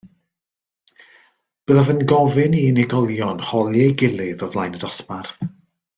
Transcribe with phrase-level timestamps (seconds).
[1.65, 5.37] Byddaf yn gofyn i unigolion holi ei gilydd o flaen y dosbarth.